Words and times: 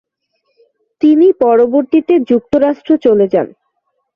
তিনি 1.01 1.27
পরবর্তীতে 1.41 2.13
যুক্তরাষ্ট্র 2.29 2.91
চলে 3.05 3.25
যান। 3.33 3.47